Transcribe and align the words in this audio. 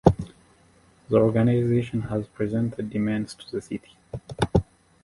The 1.11 1.15
organization 1.17 2.01
has 2.01 2.25
presented 2.25 2.89
demands 2.89 3.35
to 3.35 3.51
the 3.51 3.61
city. 3.61 3.97